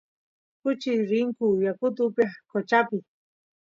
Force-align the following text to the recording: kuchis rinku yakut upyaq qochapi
kuchis 0.61 1.01
rinku 1.11 1.47
yakut 1.65 1.95
upyaq 2.05 2.33
qochapi 2.51 2.97